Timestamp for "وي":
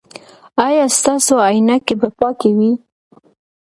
2.57-2.71